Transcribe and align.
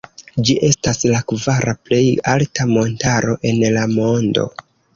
Ĝi 0.47 0.53
estas 0.67 1.01
la 1.11 1.19
kvara 1.31 1.75
plej 1.89 2.01
alta 2.33 2.67
montaro 2.73 3.39
en 3.53 3.63
la 3.79 3.87
mondo. 3.95 4.51